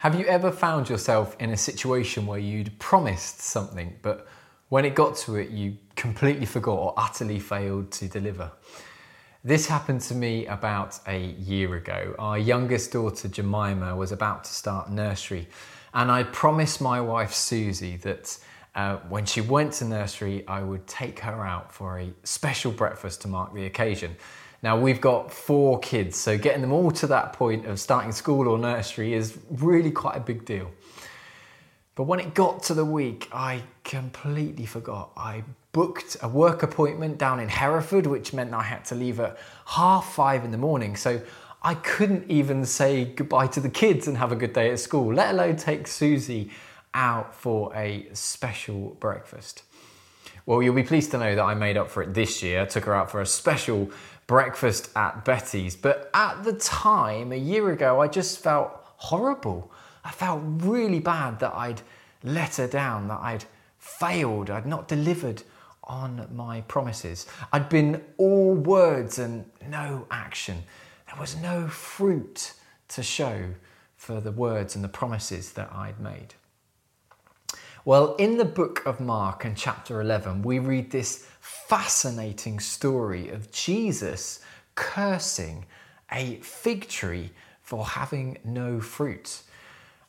Have 0.00 0.16
you 0.16 0.26
ever 0.26 0.52
found 0.52 0.88
yourself 0.88 1.34
in 1.40 1.50
a 1.50 1.56
situation 1.56 2.24
where 2.24 2.38
you'd 2.38 2.78
promised 2.78 3.40
something, 3.40 3.96
but 4.00 4.28
when 4.68 4.84
it 4.84 4.94
got 4.94 5.16
to 5.16 5.34
it, 5.34 5.50
you 5.50 5.76
completely 5.96 6.46
forgot 6.46 6.78
or 6.78 6.94
utterly 6.96 7.40
failed 7.40 7.90
to 7.92 8.06
deliver? 8.06 8.52
This 9.42 9.66
happened 9.66 10.00
to 10.02 10.14
me 10.14 10.46
about 10.46 11.00
a 11.08 11.18
year 11.18 11.74
ago. 11.74 12.14
Our 12.16 12.38
youngest 12.38 12.92
daughter, 12.92 13.26
Jemima, 13.26 13.96
was 13.96 14.12
about 14.12 14.44
to 14.44 14.52
start 14.52 14.88
nursery, 14.88 15.48
and 15.92 16.12
I 16.12 16.22
promised 16.22 16.80
my 16.80 17.00
wife, 17.00 17.34
Susie, 17.34 17.96
that 17.96 18.38
uh, 18.76 18.98
when 19.08 19.26
she 19.26 19.40
went 19.40 19.72
to 19.74 19.84
nursery, 19.84 20.46
I 20.46 20.62
would 20.62 20.86
take 20.86 21.18
her 21.20 21.44
out 21.44 21.74
for 21.74 21.98
a 21.98 22.12
special 22.22 22.70
breakfast 22.70 23.22
to 23.22 23.28
mark 23.28 23.52
the 23.52 23.66
occasion. 23.66 24.14
Now, 24.62 24.78
we've 24.78 25.00
got 25.00 25.32
four 25.32 25.78
kids, 25.78 26.16
so 26.16 26.36
getting 26.36 26.62
them 26.62 26.72
all 26.72 26.90
to 26.92 27.06
that 27.06 27.32
point 27.32 27.66
of 27.66 27.78
starting 27.78 28.10
school 28.10 28.48
or 28.48 28.58
nursery 28.58 29.14
is 29.14 29.38
really 29.50 29.92
quite 29.92 30.16
a 30.16 30.20
big 30.20 30.44
deal. 30.44 30.70
But 31.94 32.04
when 32.04 32.20
it 32.20 32.34
got 32.34 32.62
to 32.64 32.74
the 32.74 32.84
week, 32.84 33.28
I 33.32 33.62
completely 33.84 34.66
forgot. 34.66 35.10
I 35.16 35.44
booked 35.72 36.16
a 36.22 36.28
work 36.28 36.62
appointment 36.62 37.18
down 37.18 37.40
in 37.40 37.48
Hereford, 37.48 38.06
which 38.06 38.32
meant 38.32 38.52
I 38.52 38.62
had 38.62 38.84
to 38.86 38.94
leave 38.94 39.20
at 39.20 39.38
half 39.66 40.12
five 40.12 40.44
in 40.44 40.50
the 40.50 40.58
morning. 40.58 40.96
So 40.96 41.20
I 41.62 41.74
couldn't 41.74 42.30
even 42.30 42.64
say 42.64 43.04
goodbye 43.04 43.48
to 43.48 43.60
the 43.60 43.68
kids 43.68 44.08
and 44.08 44.16
have 44.16 44.32
a 44.32 44.36
good 44.36 44.52
day 44.52 44.70
at 44.70 44.78
school, 44.78 45.12
let 45.12 45.34
alone 45.34 45.56
take 45.56 45.86
Susie 45.86 46.50
out 46.94 47.34
for 47.34 47.74
a 47.74 48.08
special 48.12 48.96
breakfast. 49.00 49.62
Well, 50.46 50.62
you'll 50.62 50.74
be 50.74 50.82
pleased 50.82 51.10
to 51.10 51.18
know 51.18 51.34
that 51.34 51.42
I 51.42 51.54
made 51.54 51.76
up 51.76 51.90
for 51.90 52.02
it 52.02 52.14
this 52.14 52.42
year. 52.42 52.62
I 52.62 52.64
took 52.64 52.84
her 52.84 52.94
out 52.94 53.10
for 53.10 53.20
a 53.20 53.26
special 53.26 53.90
breakfast 54.28 54.90
at 54.94 55.24
Betty's. 55.24 55.74
But 55.74 56.08
at 56.14 56.44
the 56.44 56.52
time, 56.52 57.32
a 57.32 57.36
year 57.36 57.72
ago, 57.72 58.00
I 58.00 58.06
just 58.06 58.38
felt 58.38 58.70
horrible. 58.96 59.72
I 60.04 60.12
felt 60.12 60.42
really 60.44 61.00
bad 61.00 61.40
that 61.40 61.54
I'd 61.54 61.82
let 62.22 62.56
her 62.56 62.68
down, 62.68 63.08
that 63.08 63.18
I'd 63.20 63.44
failed, 63.78 64.50
I'd 64.50 64.66
not 64.66 64.86
delivered 64.86 65.42
on 65.82 66.28
my 66.32 66.60
promises. 66.62 67.26
I'd 67.52 67.68
been 67.68 68.04
all 68.18 68.54
words 68.54 69.18
and 69.18 69.46
no 69.66 70.06
action. 70.10 70.62
There 71.06 71.18
was 71.18 71.36
no 71.36 71.66
fruit 71.66 72.52
to 72.88 73.02
show 73.02 73.54
for 73.96 74.20
the 74.20 74.32
words 74.32 74.74
and 74.74 74.84
the 74.84 74.88
promises 74.88 75.52
that 75.52 75.72
I'd 75.72 75.98
made. 75.98 76.34
Well, 77.84 78.16
in 78.16 78.36
the 78.36 78.44
book 78.44 78.84
of 78.84 79.00
Mark 79.00 79.46
and 79.46 79.56
chapter 79.56 80.02
11, 80.02 80.42
we 80.42 80.58
read 80.58 80.90
this 80.90 81.26
fascinating 81.48 82.60
story 82.60 83.30
of 83.30 83.50
Jesus 83.50 84.40
cursing 84.74 85.64
a 86.12 86.36
fig 86.36 86.88
tree 86.88 87.30
for 87.62 87.86
having 87.86 88.36
no 88.44 88.80
fruit. 88.80 89.42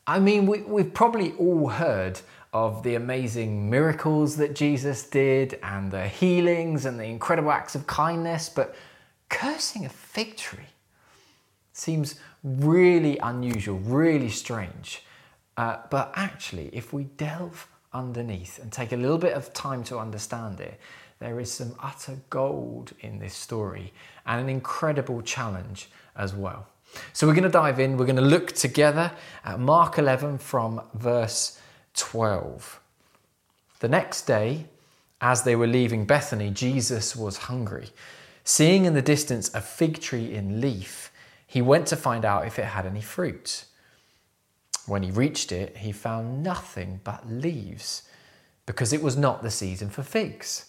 I 0.06 0.20
mean, 0.20 0.48
we, 0.48 0.64
we've 0.64 0.94
probably 0.94 1.32
all 1.34 1.70
heard 1.70 2.20
of 2.52 2.84
the 2.84 2.96
amazing 2.96 3.70
miracles 3.70 4.36
that 4.36 4.54
Jesus 4.54 5.08
did 5.10 5.58
and 5.64 5.90
the 5.92 6.08
healings 6.10 6.86
and 6.86 7.00
the 7.00 7.06
incredible 7.06 7.52
acts 7.52 7.74
of 7.74 7.88
kindness, 7.88 8.50
but 8.50 8.76
cursing 9.30 9.86
a 9.86 9.90
fig 9.90 10.36
tree 10.36 10.74
seems 11.72 12.16
really 12.44 13.18
unusual, 13.20 13.80
really 13.80 14.30
strange. 14.30 15.04
Uh, 15.56 15.78
but 15.90 16.12
actually, 16.16 16.70
if 16.74 16.92
we 16.92 17.04
delve 17.04 17.68
underneath 17.94 18.60
and 18.60 18.72
take 18.72 18.92
a 18.92 18.98
little 18.98 19.18
bit 19.18 19.34
of 19.34 19.54
time 19.54 19.84
to 19.86 19.98
understand 19.98 20.60
it, 20.60 20.80
there 21.20 21.40
is 21.40 21.52
some 21.52 21.76
utter 21.82 22.18
gold 22.30 22.94
in 23.02 23.20
this 23.20 23.36
story 23.36 23.94
and 24.26 24.42
an 24.42 24.50
incredible 24.50 25.22
challenge 25.22 25.90
as 26.16 26.34
well. 26.34 26.68
So 27.14 27.28
we're 27.28 27.34
going 27.34 27.44
to 27.44 27.50
dive 27.50 27.80
in. 27.80 27.98
We're 27.98 28.06
going 28.06 28.16
to 28.16 28.22
look 28.22 28.54
together 28.54 29.12
at 29.44 29.60
Mark 29.60 29.98
11 29.98 30.40
from 30.40 30.82
verse 30.94 31.60
12. 31.96 32.80
The 33.80 33.88
next 33.88 34.24
day, 34.24 34.66
as 35.22 35.44
they 35.44 35.56
were 35.56 35.68
leaving 35.68 36.06
Bethany, 36.06 36.50
Jesus 36.50 37.16
was 37.16 37.38
hungry. 37.38 37.90
Seeing 38.44 38.86
in 38.86 38.94
the 38.94 39.02
distance 39.02 39.54
a 39.54 39.62
fig 39.62 40.00
tree 40.00 40.34
in 40.34 40.62
leaf, 40.62 41.12
he 41.46 41.62
went 41.62 41.88
to 41.88 41.96
find 41.96 42.26
out 42.26 42.48
if 42.48 42.58
it 42.58 42.66
had 42.66 42.86
any 42.86 43.02
fruit. 43.02 43.66
When 44.86 45.04
he 45.04 45.12
reached 45.12 45.52
it, 45.52 45.78
he 45.78 45.92
found 45.92 46.42
nothing 46.42 47.02
but 47.04 47.30
leaves, 47.30 48.04
because 48.66 48.94
it 48.94 49.04
was 49.04 49.18
not 49.18 49.44
the 49.44 49.52
season 49.52 49.90
for 49.90 50.04
figs. 50.04 50.69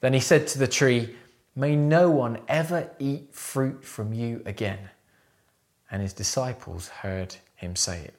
Then 0.00 0.12
he 0.12 0.20
said 0.20 0.46
to 0.48 0.58
the 0.58 0.68
tree, 0.68 1.16
May 1.56 1.74
no 1.74 2.10
one 2.10 2.38
ever 2.46 2.90
eat 2.98 3.34
fruit 3.34 3.84
from 3.84 4.12
you 4.12 4.42
again. 4.46 4.90
And 5.90 6.02
his 6.02 6.12
disciples 6.12 6.88
heard 6.88 7.34
him 7.56 7.74
say 7.74 8.00
it. 8.02 8.14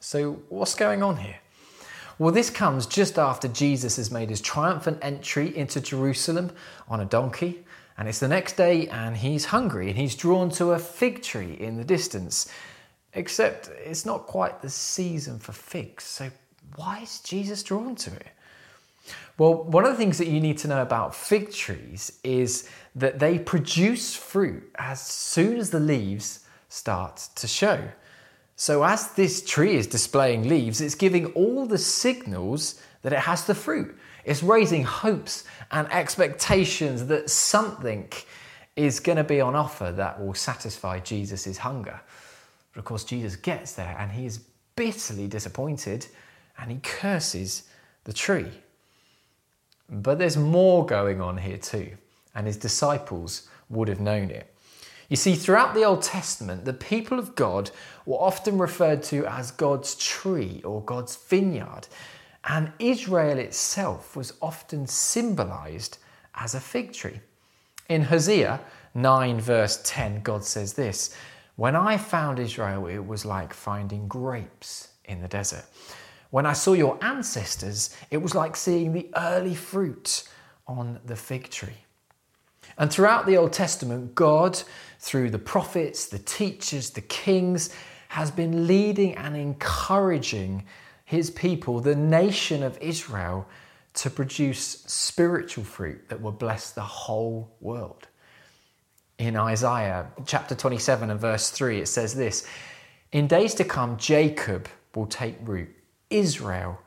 So, 0.00 0.42
what's 0.50 0.74
going 0.74 1.02
on 1.02 1.16
here? 1.16 1.36
Well, 2.18 2.32
this 2.32 2.50
comes 2.50 2.86
just 2.86 3.18
after 3.18 3.48
Jesus 3.48 3.96
has 3.96 4.10
made 4.10 4.28
his 4.28 4.40
triumphant 4.40 4.98
entry 5.00 5.56
into 5.56 5.80
Jerusalem 5.80 6.52
on 6.88 7.00
a 7.00 7.04
donkey. 7.04 7.64
And 7.96 8.08
it's 8.08 8.18
the 8.20 8.28
next 8.28 8.56
day, 8.56 8.88
and 8.88 9.16
he's 9.16 9.46
hungry, 9.46 9.88
and 9.88 9.96
he's 9.96 10.14
drawn 10.14 10.50
to 10.50 10.72
a 10.72 10.78
fig 10.78 11.22
tree 11.22 11.56
in 11.58 11.76
the 11.76 11.84
distance. 11.84 12.48
Except 13.14 13.68
it's 13.68 14.04
not 14.04 14.26
quite 14.26 14.60
the 14.60 14.68
season 14.68 15.38
for 15.38 15.52
figs. 15.52 16.04
So, 16.04 16.30
why 16.76 17.00
is 17.00 17.20
Jesus 17.20 17.62
drawn 17.62 17.94
to 17.96 18.12
it? 18.12 18.26
Well, 19.36 19.64
one 19.64 19.84
of 19.84 19.90
the 19.90 19.96
things 19.96 20.18
that 20.18 20.28
you 20.28 20.40
need 20.40 20.58
to 20.58 20.68
know 20.68 20.82
about 20.82 21.14
fig 21.14 21.52
trees 21.52 22.20
is 22.22 22.68
that 22.94 23.18
they 23.18 23.38
produce 23.38 24.14
fruit 24.14 24.70
as 24.76 25.04
soon 25.04 25.58
as 25.58 25.70
the 25.70 25.80
leaves 25.80 26.46
start 26.68 27.28
to 27.34 27.46
show. 27.46 27.88
So, 28.56 28.84
as 28.84 29.12
this 29.12 29.44
tree 29.44 29.74
is 29.74 29.88
displaying 29.88 30.48
leaves, 30.48 30.80
it's 30.80 30.94
giving 30.94 31.26
all 31.32 31.66
the 31.66 31.78
signals 31.78 32.80
that 33.02 33.12
it 33.12 33.18
has 33.18 33.44
the 33.44 33.54
fruit. 33.54 33.96
It's 34.24 34.42
raising 34.42 34.84
hopes 34.84 35.44
and 35.72 35.90
expectations 35.92 37.06
that 37.06 37.28
something 37.28 38.10
is 38.76 39.00
going 39.00 39.18
to 39.18 39.24
be 39.24 39.40
on 39.40 39.54
offer 39.54 39.92
that 39.92 40.24
will 40.24 40.34
satisfy 40.34 40.98
Jesus' 41.00 41.58
hunger. 41.58 42.00
But 42.72 42.78
of 42.78 42.84
course, 42.84 43.04
Jesus 43.04 43.36
gets 43.36 43.72
there 43.72 43.96
and 43.98 44.10
he 44.10 44.24
is 44.26 44.38
bitterly 44.76 45.28
disappointed 45.28 46.06
and 46.58 46.70
he 46.70 46.78
curses 46.82 47.64
the 48.04 48.12
tree. 48.12 48.50
But 49.94 50.18
there's 50.18 50.36
more 50.36 50.84
going 50.84 51.20
on 51.20 51.38
here 51.38 51.56
too, 51.56 51.96
and 52.34 52.46
his 52.46 52.56
disciples 52.56 53.48
would 53.70 53.86
have 53.88 54.00
known 54.00 54.30
it. 54.30 54.52
You 55.08 55.16
see, 55.16 55.34
throughout 55.34 55.74
the 55.74 55.84
Old 55.84 56.02
Testament, 56.02 56.64
the 56.64 56.72
people 56.72 57.18
of 57.18 57.36
God 57.36 57.70
were 58.04 58.16
often 58.16 58.58
referred 58.58 59.02
to 59.04 59.24
as 59.26 59.52
God's 59.52 59.94
tree 59.94 60.60
or 60.64 60.82
God's 60.82 61.14
vineyard, 61.14 61.86
and 62.48 62.72
Israel 62.78 63.38
itself 63.38 64.16
was 64.16 64.32
often 64.42 64.86
symbolized 64.86 65.98
as 66.34 66.54
a 66.54 66.60
fig 66.60 66.92
tree. 66.92 67.20
In 67.88 68.02
Hosea 68.02 68.60
9, 68.94 69.40
verse 69.40 69.80
10, 69.84 70.22
God 70.22 70.44
says 70.44 70.72
this 70.72 71.14
When 71.54 71.76
I 71.76 71.98
found 71.98 72.40
Israel, 72.40 72.86
it 72.86 73.06
was 73.06 73.24
like 73.24 73.54
finding 73.54 74.08
grapes 74.08 74.88
in 75.04 75.20
the 75.20 75.28
desert. 75.28 75.64
When 76.34 76.46
I 76.46 76.52
saw 76.52 76.72
your 76.72 76.98
ancestors, 77.00 77.94
it 78.10 78.16
was 78.16 78.34
like 78.34 78.56
seeing 78.56 78.92
the 78.92 79.08
early 79.14 79.54
fruit 79.54 80.24
on 80.66 80.98
the 81.04 81.14
fig 81.14 81.48
tree. 81.48 81.84
And 82.76 82.90
throughout 82.90 83.24
the 83.24 83.36
Old 83.36 83.52
Testament, 83.52 84.16
God, 84.16 84.60
through 84.98 85.30
the 85.30 85.38
prophets, 85.38 86.06
the 86.06 86.18
teachers, 86.18 86.90
the 86.90 87.02
kings, 87.02 87.72
has 88.08 88.32
been 88.32 88.66
leading 88.66 89.14
and 89.14 89.36
encouraging 89.36 90.64
his 91.04 91.30
people, 91.30 91.78
the 91.78 91.94
nation 91.94 92.64
of 92.64 92.76
Israel, 92.78 93.46
to 93.92 94.10
produce 94.10 94.82
spiritual 94.88 95.62
fruit 95.62 96.08
that 96.08 96.20
will 96.20 96.32
bless 96.32 96.72
the 96.72 96.82
whole 96.82 97.54
world. 97.60 98.08
In 99.18 99.36
Isaiah 99.36 100.10
chapter 100.26 100.56
27 100.56 101.10
and 101.10 101.20
verse 101.20 101.50
3, 101.50 101.82
it 101.82 101.86
says 101.86 102.12
this 102.12 102.44
In 103.12 103.28
days 103.28 103.54
to 103.54 103.62
come, 103.62 103.96
Jacob 103.98 104.68
will 104.96 105.06
take 105.06 105.36
root 105.42 105.72
Israel 106.10 106.80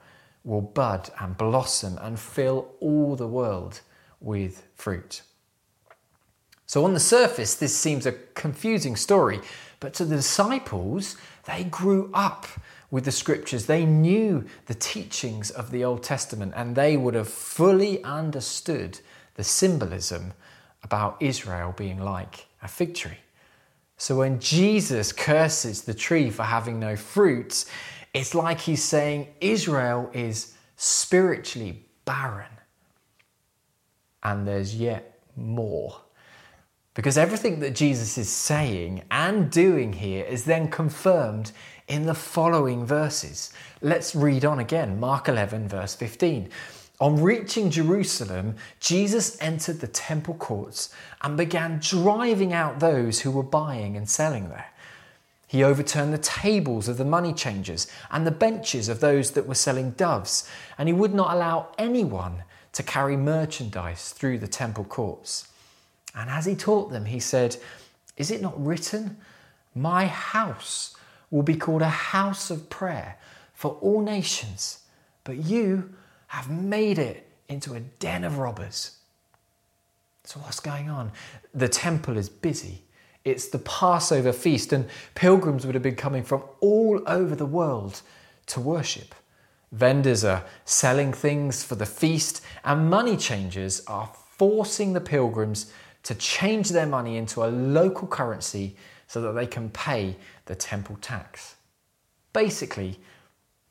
will 0.43 0.61
bud 0.61 1.09
and 1.19 1.37
blossom 1.37 1.97
and 2.01 2.19
fill 2.19 2.69
all 2.79 3.15
the 3.15 3.27
world 3.27 3.81
with 4.19 4.63
fruit. 4.75 5.21
So, 6.65 6.83
on 6.83 6.93
the 6.93 6.99
surface, 6.99 7.55
this 7.55 7.75
seems 7.75 8.05
a 8.05 8.11
confusing 8.33 8.95
story, 8.95 9.39
but 9.79 9.93
to 9.95 10.05
the 10.05 10.17
disciples, 10.17 11.15
they 11.45 11.63
grew 11.63 12.09
up 12.13 12.45
with 12.91 13.05
the 13.05 13.11
scriptures. 13.11 13.65
They 13.65 13.85
knew 13.85 14.45
the 14.65 14.73
teachings 14.73 15.49
of 15.49 15.71
the 15.71 15.83
Old 15.83 16.03
Testament 16.03 16.53
and 16.55 16.75
they 16.75 16.97
would 16.97 17.13
have 17.13 17.29
fully 17.29 18.03
understood 18.03 18.99
the 19.35 19.43
symbolism 19.43 20.33
about 20.83 21.17
Israel 21.21 21.73
being 21.75 21.99
like 21.99 22.47
a 22.61 22.67
fig 22.67 22.95
tree. 22.95 23.19
So, 23.97 24.17
when 24.17 24.39
Jesus 24.39 25.11
curses 25.11 25.81
the 25.81 25.93
tree 25.93 26.29
for 26.29 26.43
having 26.43 26.79
no 26.79 26.95
fruit, 26.95 27.65
it's 28.17 28.33
like 28.33 28.59
he's 28.59 28.83
saying 28.83 29.27
Israel 29.41 30.09
is 30.11 30.55
spiritually 30.75 31.85
barren. 32.03 32.49
And 34.23 34.47
there's 34.47 34.75
yet 34.75 35.19
more. 35.35 36.01
Because 36.95 37.15
everything 37.15 37.59
that 37.59 37.75
Jesus 37.75 38.17
is 38.17 38.27
saying 38.27 39.03
and 39.11 39.51
doing 39.51 39.93
here 39.93 40.25
is 40.25 40.45
then 40.45 40.67
confirmed 40.67 41.51
in 41.87 42.07
the 42.07 42.15
following 42.15 42.87
verses. 42.87 43.53
Let's 43.81 44.15
read 44.15 44.45
on 44.45 44.59
again 44.59 44.99
Mark 44.99 45.29
11, 45.29 45.67
verse 45.67 45.93
15. 45.93 46.49
On 46.99 47.21
reaching 47.21 47.69
Jerusalem, 47.69 48.55
Jesus 48.79 49.39
entered 49.39 49.79
the 49.79 49.87
temple 49.87 50.33
courts 50.33 50.91
and 51.21 51.37
began 51.37 51.79
driving 51.79 52.51
out 52.51 52.79
those 52.79 53.19
who 53.19 53.29
were 53.29 53.43
buying 53.43 53.95
and 53.95 54.09
selling 54.09 54.49
there. 54.49 54.71
He 55.47 55.63
overturned 55.63 56.13
the 56.13 56.17
tables 56.17 56.89
of 56.89 56.97
the 56.97 57.05
money 57.05 57.33
changers 57.33 57.87
and 58.11 58.27
the 58.27 58.31
benches 58.31 58.89
of 58.89 58.99
those 58.99 59.31
that 59.31 59.47
were 59.47 59.55
selling 59.55 59.91
doves, 59.91 60.47
and 60.77 60.89
he 60.89 60.93
would 60.93 61.13
not 61.13 61.33
allow 61.33 61.69
anyone 61.77 62.43
to 62.73 62.83
carry 62.83 63.15
merchandise 63.15 64.11
through 64.11 64.39
the 64.39 64.47
temple 64.47 64.83
courts. 64.83 65.47
And 66.13 66.29
as 66.29 66.45
he 66.45 66.55
taught 66.55 66.91
them, 66.91 67.05
he 67.05 67.19
said, 67.19 67.55
Is 68.17 68.29
it 68.29 68.41
not 68.41 68.63
written, 68.63 69.17
My 69.73 70.07
house 70.07 70.95
will 71.31 71.43
be 71.43 71.55
called 71.55 71.81
a 71.81 71.89
house 71.89 72.51
of 72.51 72.69
prayer 72.69 73.17
for 73.53 73.71
all 73.81 74.01
nations, 74.01 74.81
but 75.23 75.37
you 75.37 75.93
have 76.27 76.49
made 76.49 76.99
it 76.99 77.27
into 77.47 77.73
a 77.73 77.79
den 77.79 78.23
of 78.23 78.37
robbers. 78.37 78.97
So, 80.25 80.41
what's 80.41 80.59
going 80.59 80.89
on? 80.89 81.11
The 81.53 81.69
temple 81.69 82.17
is 82.17 82.27
busy. 82.27 82.83
It's 83.27 83.49
the 83.49 83.59
Passover 83.59 84.31
feast, 84.31 84.71
and 84.71 84.87
pilgrims 85.13 85.65
would 85.65 85.75
have 85.75 85.83
been 85.83 85.97
coming 85.97 86.23
from 86.23 86.43
all 86.61 87.01
over 87.05 87.35
the 87.35 87.45
world 87.45 88.01
to 88.45 88.61
worship. 88.61 89.13
Vendors 89.73 90.23
are 90.23 90.45
selling 90.63 91.11
things 91.11 91.61
for 91.61 91.75
the 91.75 91.85
feast, 91.85 92.41
and 92.63 92.89
money 92.89 93.17
changers 93.17 93.83
are 93.85 94.09
forcing 94.37 94.93
the 94.93 95.01
pilgrims 95.01 95.73
to 96.03 96.15
change 96.15 96.69
their 96.69 96.85
money 96.85 97.17
into 97.17 97.43
a 97.43 97.51
local 97.51 98.07
currency 98.07 98.77
so 99.07 99.19
that 99.19 99.33
they 99.33 99.45
can 99.45 99.71
pay 99.71 100.15
the 100.45 100.55
temple 100.55 100.97
tax. 101.01 101.55
Basically, 102.31 102.97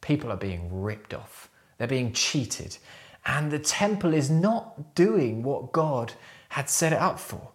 people 0.03 0.31
are 0.31 0.37
being 0.37 0.83
ripped 0.83 1.15
off, 1.15 1.49
they're 1.79 1.89
being 1.89 2.13
cheated, 2.13 2.77
and 3.25 3.51
the 3.51 3.59
temple 3.59 4.13
is 4.13 4.29
not 4.29 4.95
doing 4.95 5.43
what 5.43 5.73
God 5.73 6.13
had 6.51 6.69
set 6.69 6.93
it 6.93 6.99
up 6.99 7.19
for. 7.19 7.53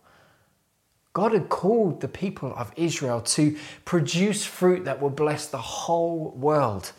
God 1.13 1.33
had 1.33 1.49
called 1.49 1.99
the 1.99 2.07
people 2.07 2.53
of 2.55 2.71
Israel 2.75 3.21
to 3.21 3.57
produce 3.83 4.45
fruit 4.45 4.85
that 4.85 5.01
would 5.01 5.15
bless 5.15 5.47
the 5.47 5.57
whole 5.57 6.31
world. 6.37 6.93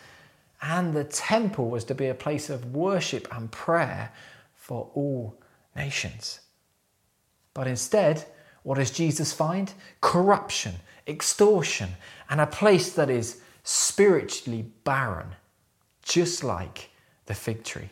And 0.61 0.93
the 0.93 1.05
temple 1.05 1.71
was 1.71 1.85
to 1.85 1.95
be 1.95 2.07
a 2.07 2.15
place 2.15 2.51
of 2.51 2.75
worship 2.75 3.27
and 3.35 3.51
prayer 3.51 4.13
for 4.55 4.91
all 4.95 5.39
nations. 5.75 6.41
But 7.55 7.67
instead, 7.67 8.25
what 8.63 8.79
does 8.79 8.91
Jesus 8.91 9.33
find? 9.33 9.73
Corruption, 10.01 10.75
extortion, 11.07 11.91
and 12.31 12.41
a 12.41 12.47
place 12.47 12.93
that 12.93 13.11
is 13.11 13.41
spiritually 13.65 14.67
barren, 14.85 15.35
just 16.03 16.45
like 16.45 16.91
the 17.27 17.35
fig 17.35 17.65
tree. 17.65 17.91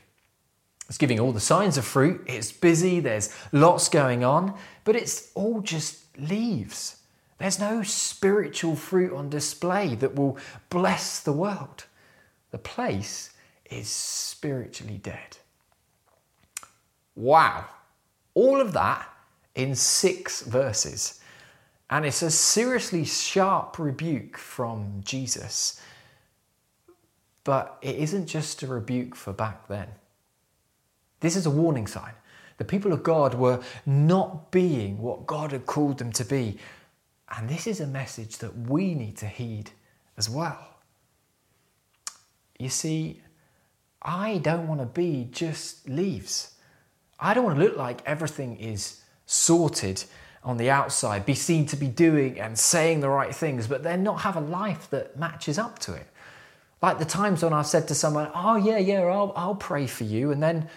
It's 0.90 0.98
giving 0.98 1.20
all 1.20 1.30
the 1.30 1.38
signs 1.38 1.78
of 1.78 1.84
fruit, 1.84 2.24
it's 2.26 2.50
busy, 2.50 2.98
there's 2.98 3.32
lots 3.52 3.88
going 3.88 4.24
on, 4.24 4.58
but 4.82 4.96
it's 4.96 5.30
all 5.36 5.60
just 5.60 6.18
leaves. 6.18 6.96
There's 7.38 7.60
no 7.60 7.84
spiritual 7.84 8.74
fruit 8.74 9.12
on 9.12 9.30
display 9.30 9.94
that 9.94 10.16
will 10.16 10.36
bless 10.68 11.20
the 11.20 11.32
world. 11.32 11.84
The 12.50 12.58
place 12.58 13.30
is 13.70 13.88
spiritually 13.88 14.98
dead. 14.98 15.38
Wow. 17.14 17.66
All 18.34 18.60
of 18.60 18.72
that 18.72 19.08
in 19.54 19.76
six 19.76 20.42
verses. 20.42 21.20
And 21.88 22.04
it's 22.04 22.22
a 22.22 22.32
seriously 22.32 23.04
sharp 23.04 23.78
rebuke 23.78 24.36
from 24.36 25.02
Jesus. 25.04 25.80
But 27.44 27.78
it 27.80 27.94
isn't 27.94 28.26
just 28.26 28.64
a 28.64 28.66
rebuke 28.66 29.14
for 29.14 29.32
back 29.32 29.68
then. 29.68 29.86
This 31.20 31.36
is 31.36 31.46
a 31.46 31.50
warning 31.50 31.86
sign. 31.86 32.12
The 32.56 32.64
people 32.64 32.92
of 32.92 33.02
God 33.02 33.34
were 33.34 33.62
not 33.86 34.50
being 34.50 34.98
what 34.98 35.26
God 35.26 35.52
had 35.52 35.66
called 35.66 35.98
them 35.98 36.12
to 36.12 36.24
be. 36.24 36.58
And 37.34 37.48
this 37.48 37.66
is 37.66 37.80
a 37.80 37.86
message 37.86 38.38
that 38.38 38.56
we 38.68 38.94
need 38.94 39.16
to 39.18 39.26
heed 39.26 39.70
as 40.16 40.28
well. 40.28 40.76
You 42.58 42.68
see, 42.68 43.22
I 44.02 44.38
don't 44.38 44.66
want 44.68 44.80
to 44.80 44.86
be 44.86 45.28
just 45.30 45.88
leaves. 45.88 46.54
I 47.18 47.34
don't 47.34 47.44
want 47.44 47.58
to 47.58 47.64
look 47.64 47.76
like 47.76 48.02
everything 48.04 48.56
is 48.56 49.00
sorted 49.26 50.04
on 50.42 50.56
the 50.56 50.70
outside, 50.70 51.26
be 51.26 51.34
seen 51.34 51.66
to 51.66 51.76
be 51.76 51.86
doing 51.86 52.40
and 52.40 52.58
saying 52.58 53.00
the 53.00 53.08
right 53.08 53.34
things, 53.34 53.66
but 53.66 53.82
then 53.82 54.02
not 54.02 54.22
have 54.22 54.36
a 54.36 54.40
life 54.40 54.88
that 54.90 55.18
matches 55.18 55.58
up 55.58 55.78
to 55.80 55.92
it. 55.92 56.06
Like 56.80 56.98
the 56.98 57.04
times 57.04 57.42
when 57.42 57.52
I've 57.52 57.66
said 57.66 57.88
to 57.88 57.94
someone, 57.94 58.30
Oh, 58.34 58.56
yeah, 58.56 58.78
yeah, 58.78 59.02
I'll, 59.02 59.34
I'll 59.36 59.54
pray 59.54 59.86
for 59.86 60.04
you, 60.04 60.30
and 60.30 60.42
then 60.42 60.68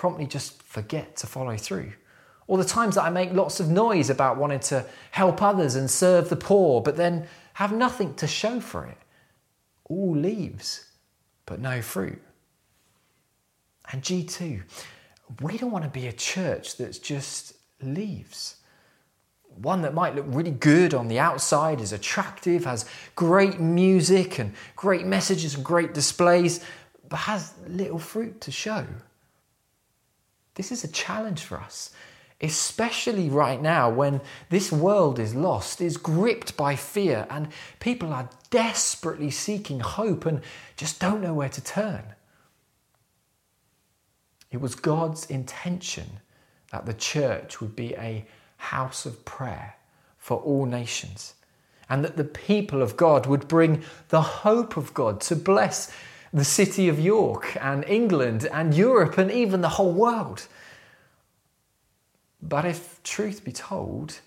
promptly 0.00 0.26
just 0.26 0.62
forget 0.62 1.14
to 1.14 1.26
follow 1.26 1.58
through. 1.58 1.92
Or 2.46 2.56
the 2.56 2.64
times 2.64 2.94
that 2.94 3.02
I 3.02 3.10
make 3.10 3.34
lots 3.34 3.60
of 3.60 3.68
noise 3.68 4.08
about 4.08 4.38
wanting 4.38 4.60
to 4.60 4.86
help 5.10 5.42
others 5.42 5.74
and 5.74 5.90
serve 5.90 6.30
the 6.30 6.36
poor, 6.36 6.80
but 6.80 6.96
then 6.96 7.28
have 7.52 7.70
nothing 7.70 8.14
to 8.14 8.26
show 8.26 8.60
for 8.60 8.86
it. 8.86 8.96
All 9.84 10.16
leaves, 10.16 10.86
but 11.44 11.60
no 11.60 11.82
fruit. 11.82 12.18
And 13.92 14.00
G2, 14.00 14.62
we 15.42 15.58
don't 15.58 15.70
want 15.70 15.84
to 15.84 15.90
be 15.90 16.06
a 16.06 16.14
church 16.14 16.78
that's 16.78 16.98
just 16.98 17.52
leaves. 17.82 18.56
One 19.60 19.82
that 19.82 19.92
might 19.92 20.14
look 20.14 20.24
really 20.28 20.50
good 20.50 20.94
on 20.94 21.08
the 21.08 21.18
outside, 21.18 21.78
is 21.78 21.92
attractive, 21.92 22.64
has 22.64 22.86
great 23.16 23.60
music 23.60 24.38
and 24.38 24.54
great 24.76 25.04
messages 25.04 25.56
and 25.56 25.62
great 25.62 25.92
displays, 25.92 26.64
but 27.10 27.18
has 27.18 27.52
little 27.68 27.98
fruit 27.98 28.40
to 28.40 28.50
show. 28.50 28.86
This 30.54 30.72
is 30.72 30.84
a 30.84 30.88
challenge 30.88 31.42
for 31.42 31.58
us, 31.58 31.90
especially 32.40 33.28
right 33.28 33.60
now 33.60 33.88
when 33.90 34.20
this 34.48 34.72
world 34.72 35.18
is 35.18 35.34
lost, 35.34 35.80
is 35.80 35.96
gripped 35.96 36.56
by 36.56 36.76
fear, 36.76 37.26
and 37.30 37.48
people 37.78 38.12
are 38.12 38.28
desperately 38.50 39.30
seeking 39.30 39.80
hope 39.80 40.26
and 40.26 40.40
just 40.76 41.00
don't 41.00 41.20
know 41.20 41.34
where 41.34 41.48
to 41.48 41.60
turn. 41.62 42.02
It 44.50 44.60
was 44.60 44.74
God's 44.74 45.26
intention 45.26 46.20
that 46.72 46.86
the 46.86 46.94
church 46.94 47.60
would 47.60 47.76
be 47.76 47.94
a 47.94 48.26
house 48.56 49.06
of 49.06 49.24
prayer 49.24 49.76
for 50.18 50.38
all 50.38 50.66
nations, 50.66 51.34
and 51.88 52.04
that 52.04 52.16
the 52.16 52.24
people 52.24 52.82
of 52.82 52.96
God 52.96 53.26
would 53.26 53.48
bring 53.48 53.82
the 54.08 54.20
hope 54.20 54.76
of 54.76 54.92
God 54.94 55.20
to 55.22 55.36
bless 55.36 55.92
the 56.32 56.44
city 56.44 56.88
of 56.88 56.98
York 56.98 57.56
and 57.60 57.84
England 57.84 58.46
and 58.52 58.74
Europe 58.74 59.18
and 59.18 59.30
even 59.30 59.60
the 59.60 59.68
whole 59.68 59.92
world. 59.92 60.46
But 62.42 62.64
if 62.64 63.02
truth 63.02 63.44
be 63.44 63.52
told, 63.52 64.20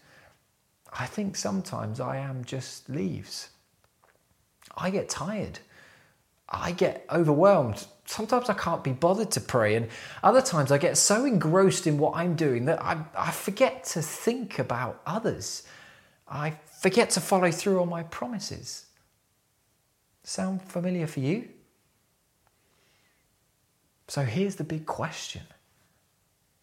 I 0.91 1.05
think 1.05 1.35
sometimes 1.35 1.99
I 1.99 2.17
am 2.17 2.43
just 2.43 2.89
leaves. 2.89 3.49
I 4.75 4.89
get 4.89 5.09
tired. 5.09 5.59
I 6.49 6.71
get 6.71 7.05
overwhelmed 7.11 7.85
sometimes 8.05 8.49
I 8.49 8.53
can't 8.53 8.83
be 8.83 8.91
bothered 8.91 9.31
to 9.31 9.41
pray, 9.41 9.75
and 9.75 9.87
other 10.23 10.41
times 10.41 10.71
I 10.71 10.77
get 10.77 10.97
so 10.97 11.25
engrossed 11.25 11.87
in 11.87 11.97
what 11.97 12.15
I'm 12.15 12.35
doing 12.35 12.65
that 12.65 12.81
I, 12.81 13.03
I 13.17 13.31
forget 13.31 13.83
to 13.85 14.01
think 14.01 14.59
about 14.59 15.01
others. 15.05 15.63
I 16.27 16.53
forget 16.81 17.09
to 17.11 17.21
follow 17.21 17.51
through 17.51 17.81
on 17.81 17.89
my 17.89 18.03
promises. 18.03 18.85
Sound 20.23 20.61
familiar 20.61 21.07
for 21.07 21.19
you? 21.19 21.49
So 24.07 24.23
here's 24.23 24.55
the 24.55 24.63
big 24.63 24.85
question 24.85 25.43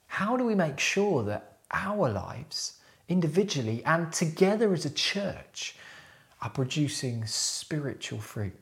How 0.06 0.36
do 0.36 0.44
we 0.44 0.54
make 0.54 0.78
sure 0.78 1.22
that 1.24 1.58
our 1.70 2.10
lives, 2.10 2.78
individually 3.08 3.82
and 3.84 4.12
together 4.12 4.72
as 4.72 4.84
a 4.84 4.90
church, 4.90 5.76
are 6.42 6.50
producing 6.50 7.26
spiritual 7.26 8.20
fruit? 8.20 8.56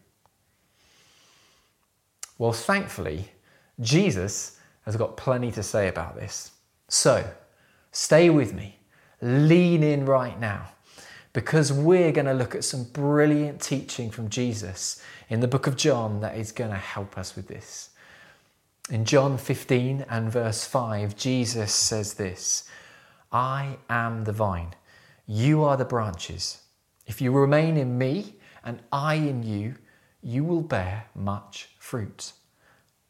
Well, 2.39 2.53
thankfully, 2.53 3.31
Jesus 3.81 4.59
has 4.85 4.97
got 4.97 5.17
plenty 5.17 5.51
to 5.53 5.63
say 5.63 5.89
about 5.89 6.17
this. 6.17 6.53
So, 6.89 7.29
stay 7.93 8.31
with 8.31 8.55
me, 8.55 8.79
lean 9.21 9.83
in 9.83 10.07
right 10.07 10.39
now, 10.41 10.69
because 11.33 11.73
we're 11.73 12.13
going 12.13 12.27
to 12.27 12.33
look 12.33 12.55
at 12.55 12.65
some 12.65 12.85
brilliant 12.85 13.61
teaching 13.61 14.11
from 14.11 14.29
Jesus 14.29 15.03
in 15.29 15.41
the 15.41 15.49
book 15.49 15.67
of 15.67 15.77
John 15.77 16.21
that 16.21 16.37
is 16.37 16.53
going 16.53 16.71
to 16.71 16.77
help 16.77 17.19
us 17.19 17.37
with 17.37 17.49
this. 17.49 17.91
In 18.91 19.05
John 19.05 19.37
15 19.37 20.07
and 20.09 20.33
verse 20.33 20.65
5, 20.65 21.15
Jesus 21.15 21.75
says 21.75 22.15
this 22.15 22.71
I 23.31 23.77
am 23.91 24.25
the 24.25 24.33
vine, 24.33 24.75
you 25.27 25.63
are 25.63 25.77
the 25.77 25.85
branches. 25.85 26.63
If 27.07 27.21
you 27.21 27.31
remain 27.31 27.77
in 27.77 27.99
me 27.99 28.37
and 28.65 28.81
I 28.91 29.17
in 29.17 29.43
you, 29.43 29.75
you 30.23 30.43
will 30.43 30.63
bear 30.63 31.05
much 31.15 31.69
fruit. 31.79 32.33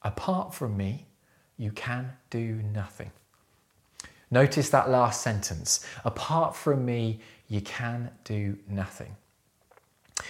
Apart 0.02 0.52
from 0.52 0.76
me, 0.76 1.06
you 1.56 1.70
can 1.70 2.10
do 2.30 2.60
nothing. 2.72 3.12
Notice 4.32 4.70
that 4.70 4.90
last 4.90 5.22
sentence. 5.22 5.86
Apart 6.04 6.56
from 6.56 6.84
me, 6.84 7.20
you 7.46 7.60
can 7.60 8.10
do 8.24 8.58
nothing. 8.68 9.14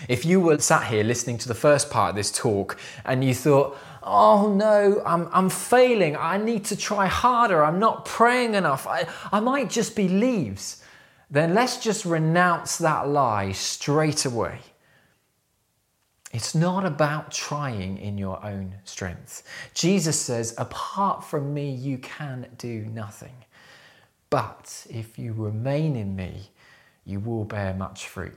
If 0.08 0.24
you 0.24 0.40
were 0.40 0.58
sat 0.58 0.86
here 0.86 1.02
listening 1.02 1.38
to 1.38 1.48
the 1.48 1.54
first 1.54 1.90
part 1.90 2.10
of 2.10 2.16
this 2.16 2.30
talk 2.30 2.78
and 3.04 3.24
you 3.24 3.34
thought, 3.34 3.76
oh 4.08 4.52
no, 4.52 5.02
I'm, 5.04 5.28
I'm 5.32 5.50
failing, 5.50 6.16
I 6.16 6.38
need 6.38 6.64
to 6.66 6.76
try 6.76 7.06
harder, 7.06 7.64
I'm 7.64 7.78
not 7.78 8.04
praying 8.04 8.54
enough, 8.54 8.86
I, 8.86 9.06
I 9.32 9.40
might 9.40 9.70
just 9.70 9.94
be 9.94 10.08
leaves, 10.08 10.82
then 11.30 11.54
let's 11.54 11.78
just 11.78 12.04
renounce 12.04 12.78
that 12.78 13.08
lie 13.08 13.52
straight 13.52 14.24
away. 14.24 14.60
It's 16.32 16.54
not 16.54 16.84
about 16.84 17.32
trying 17.32 17.98
in 17.98 18.18
your 18.18 18.44
own 18.44 18.74
strength. 18.84 19.44
Jesus 19.72 20.20
says, 20.20 20.54
apart 20.58 21.24
from 21.24 21.54
me, 21.54 21.70
you 21.70 21.98
can 21.98 22.46
do 22.58 22.84
nothing. 22.92 23.32
But 24.28 24.86
if 24.90 25.18
you 25.18 25.32
remain 25.32 25.96
in 25.96 26.14
me, 26.14 26.50
you 27.06 27.20
will 27.20 27.44
bear 27.44 27.72
much 27.72 28.08
fruit. 28.08 28.36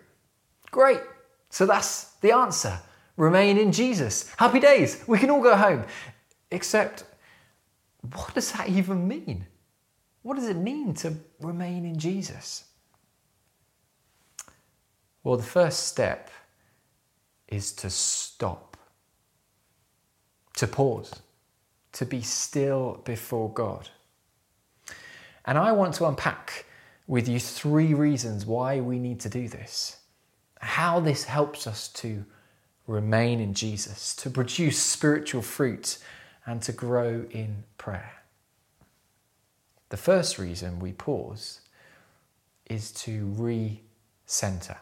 Great. 0.72 1.02
So 1.50 1.66
that's 1.66 2.12
the 2.22 2.32
answer. 2.32 2.80
Remain 3.22 3.60
in 3.60 3.72
Jesus. 3.72 4.34
Happy 4.38 4.60
days. 4.60 5.04
We 5.06 5.20
can 5.20 5.30
all 5.30 5.44
go 5.44 5.56
home. 5.56 5.86
Except, 6.50 7.04
what 8.16 8.34
does 8.34 8.52
that 8.54 8.68
even 8.68 9.08
mean? 9.08 9.46
What 10.24 10.38
does 10.38 10.50
it 10.50 10.58
mean 10.58 10.96
to 10.96 11.14
remain 11.40 11.86
in 11.86 12.00
Jesus? 12.00 12.64
Well, 15.24 15.38
the 15.38 15.44
first 15.44 15.86
step 15.86 16.32
is 17.48 17.74
to 17.74 17.92
stop, 17.92 18.76
to 20.56 20.66
pause, 20.66 21.14
to 21.92 22.08
be 22.08 22.24
still 22.24 23.04
before 23.06 23.54
God. 23.54 23.88
And 25.46 25.60
I 25.60 25.74
want 25.74 25.94
to 25.96 26.08
unpack 26.08 26.66
with 27.06 27.30
you 27.30 27.40
three 27.40 27.94
reasons 27.94 28.48
why 28.48 28.80
we 28.80 28.98
need 28.98 29.20
to 29.20 29.30
do 29.30 29.48
this 29.48 29.98
how 30.64 31.00
this 31.00 31.24
helps 31.24 31.66
us 31.66 31.88
to 31.88 32.24
remain 32.88 33.40
in 33.40 33.54
Jesus, 33.54 34.16
to 34.18 34.30
produce 34.30 34.80
spiritual 34.80 35.42
fruit, 35.42 35.98
and 36.46 36.62
to 36.64 36.72
grow 36.72 37.26
in 37.30 37.64
prayer. 37.78 38.24
The 39.90 39.98
first 39.98 40.40
reason 40.40 40.80
we 40.80 40.94
pause 40.94 41.62
is 42.66 42.92
to 42.92 43.26
re-center. 43.26 44.78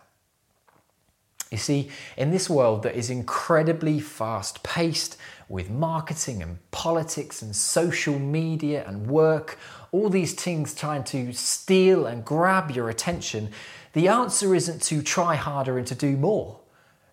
You 1.51 1.57
see, 1.57 1.89
in 2.15 2.29
this 2.29 2.47
world 2.47 2.83
that 2.83 2.95
is 2.95 3.09
incredibly 3.09 3.99
fast 3.99 4.61
paced 4.61 5.17
with 5.47 5.71
marketing 5.71 6.43
and 6.43 6.59
politics 6.69 7.41
and 7.41 7.55
social 7.55 8.19
media 8.19 8.85
and 8.87 9.07
work, 9.07 9.57
all 9.91 10.09
these 10.09 10.33
things 10.33 10.75
trying 10.75 11.03
to 11.05 11.33
steal 11.33 12.05
and 12.05 12.23
grab 12.23 12.69
your 12.69 12.89
attention, 12.89 13.49
the 13.93 14.07
answer 14.07 14.53
isn't 14.53 14.83
to 14.83 15.01
try 15.01 15.33
harder 15.33 15.79
and 15.79 15.87
to 15.87 15.95
do 15.95 16.15
more. 16.15 16.58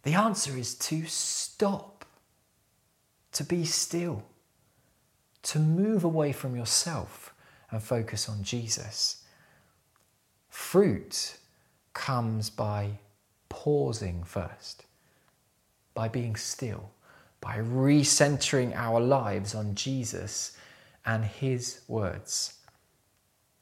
The 0.07 0.15
answer 0.15 0.57
is 0.57 0.77
to 0.77 1.05
stop, 1.07 2.05
to 3.33 3.43
be 3.43 3.65
still, 3.65 4.23
to 5.43 5.59
move 5.59 6.05
away 6.05 6.31
from 6.31 6.55
yourself 6.55 7.35
and 7.73 7.83
focus 7.83 8.29
on 8.29 8.45
Jesus. 8.45 9.25
Fruit 10.49 11.39
comes 11.93 12.51
by 12.51 13.01
pausing 13.49 14.23
first, 14.23 14.85
by 15.93 16.07
being 16.07 16.37
still, 16.37 16.91
by 17.41 17.57
recentering 17.57 18.77
our 18.77 19.01
lives 19.01 19.57
on 19.57 19.75
Jesus 19.75 20.57
and 21.05 21.25
His 21.25 21.81
words. 21.89 22.55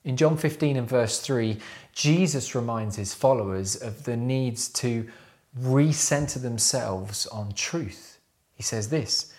In 0.05 0.19
John 0.19 0.37
15 0.37 0.77
and 0.77 0.87
verse 0.87 1.21
3, 1.21 1.57
Jesus 1.95 2.55
reminds 2.55 2.97
his 2.97 3.15
followers 3.15 3.75
of 3.75 4.05
the 4.05 4.19
needs 4.19 4.69
to 4.69 5.09
recenter 5.59 6.41
themselves 6.41 7.27
on 7.27 7.53
truth. 7.53 8.19
He 8.55 8.63
says 8.63 8.89
this 8.89 9.33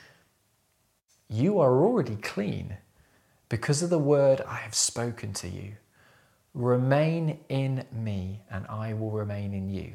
You 1.29 1.59
are 1.59 1.81
already 1.83 2.15
clean 2.15 2.77
because 3.49 3.81
of 3.83 3.89
the 3.89 3.99
word 3.99 4.41
I 4.41 4.55
have 4.55 4.75
spoken 4.75 5.33
to 5.33 5.47
you. 5.47 5.73
Remain 6.53 7.39
in 7.49 7.85
me, 7.91 8.41
and 8.49 8.65
I 8.67 8.93
will 8.93 9.11
remain 9.11 9.53
in 9.53 9.69
you. 9.69 9.93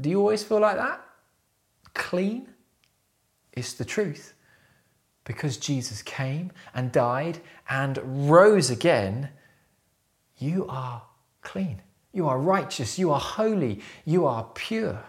Do 0.00 0.08
you 0.08 0.20
always 0.20 0.44
feel 0.44 0.60
like 0.60 0.76
that? 0.76 1.04
Clean? 1.94 2.48
It's 3.52 3.74
the 3.74 3.84
truth 3.84 4.34
because 5.24 5.56
Jesus 5.56 6.02
came 6.02 6.52
and 6.74 6.92
died 6.92 7.40
and 7.68 8.28
rose 8.30 8.70
again, 8.70 9.30
you 10.38 10.66
are 10.68 11.02
clean. 11.40 11.80
You 12.14 12.28
are 12.28 12.38
righteous. 12.38 12.98
You 12.98 13.10
are 13.10 13.20
holy. 13.20 13.80
You 14.06 14.24
are 14.26 14.44
pure. 14.54 15.04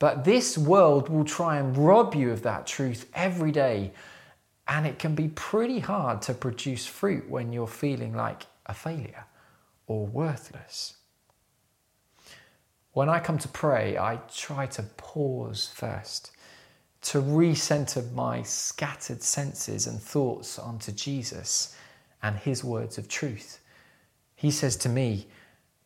But 0.00 0.24
this 0.24 0.58
world 0.58 1.08
will 1.08 1.24
try 1.24 1.58
and 1.58 1.76
rob 1.76 2.14
you 2.14 2.32
of 2.32 2.42
that 2.42 2.66
truth 2.66 3.08
every 3.14 3.52
day. 3.52 3.92
And 4.66 4.86
it 4.86 4.98
can 4.98 5.14
be 5.14 5.28
pretty 5.28 5.78
hard 5.78 6.22
to 6.22 6.34
produce 6.34 6.86
fruit 6.86 7.30
when 7.30 7.52
you're 7.52 7.66
feeling 7.68 8.14
like 8.14 8.46
a 8.66 8.74
failure 8.74 9.26
or 9.86 10.06
worthless. 10.06 10.94
When 12.92 13.08
I 13.08 13.20
come 13.20 13.38
to 13.38 13.48
pray, 13.48 13.98
I 13.98 14.20
try 14.34 14.66
to 14.66 14.82
pause 14.82 15.70
first 15.74 16.30
to 17.02 17.20
recenter 17.20 18.10
my 18.12 18.42
scattered 18.42 19.22
senses 19.22 19.86
and 19.86 20.00
thoughts 20.00 20.58
onto 20.58 20.90
Jesus 20.90 21.76
and 22.22 22.36
his 22.36 22.64
words 22.64 22.96
of 22.96 23.08
truth. 23.08 23.60
He 24.34 24.50
says 24.50 24.76
to 24.76 24.88
me, 24.88 25.26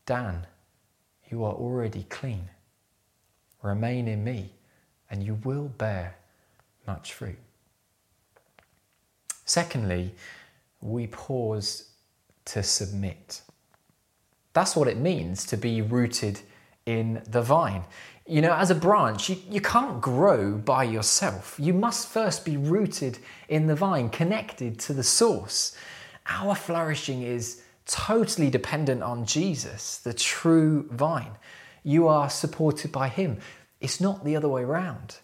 Dan, 0.08 0.46
you 1.30 1.44
are 1.44 1.52
already 1.52 2.06
clean. 2.08 2.48
Remain 3.60 4.08
in 4.08 4.24
me, 4.24 4.48
and 5.10 5.22
you 5.22 5.34
will 5.44 5.68
bear 5.68 6.16
much 6.86 7.12
fruit. 7.12 7.36
Secondly, 9.44 10.14
we 10.80 11.08
pause 11.08 11.90
to 12.46 12.62
submit. 12.62 13.42
That's 14.54 14.74
what 14.74 14.88
it 14.88 14.96
means 14.96 15.44
to 15.44 15.58
be 15.58 15.82
rooted 15.82 16.40
in 16.86 17.22
the 17.28 17.42
vine. 17.42 17.84
You 18.26 18.40
know, 18.40 18.54
as 18.54 18.70
a 18.70 18.74
branch, 18.74 19.28
you, 19.28 19.36
you 19.50 19.60
can't 19.60 20.00
grow 20.00 20.54
by 20.54 20.84
yourself. 20.84 21.56
You 21.58 21.74
must 21.74 22.08
first 22.08 22.46
be 22.46 22.56
rooted 22.56 23.18
in 23.50 23.66
the 23.66 23.74
vine, 23.74 24.08
connected 24.08 24.78
to 24.78 24.94
the 24.94 25.04
source. 25.04 25.76
Our 26.26 26.54
flourishing 26.54 27.20
is 27.20 27.60
totally 27.88 28.50
dependent 28.50 29.02
on 29.02 29.24
Jesus, 29.24 29.98
the 29.98 30.12
true 30.12 30.86
vine. 30.92 31.32
You 31.82 32.06
are 32.06 32.30
supported 32.30 32.92
by 32.92 33.08
Him. 33.08 33.38
It's 33.80 34.00
not 34.00 34.24
the 34.24 34.36
other 34.36 34.48
way 34.48 34.62
around. 34.62 35.16